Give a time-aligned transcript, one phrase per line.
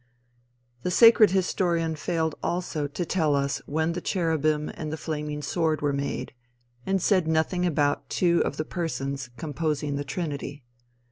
[0.81, 5.81] The sacred historian failed also to tell us when the cherubim and the flaming sword
[5.81, 6.33] were made,
[6.87, 10.63] and said nothing about two of the persons composing the trinity.